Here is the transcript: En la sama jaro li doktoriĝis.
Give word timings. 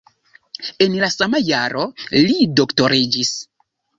En 0.85 0.95
la 1.03 1.09
sama 1.15 1.41
jaro 1.49 1.85
li 2.21 2.49
doktoriĝis. 2.61 3.37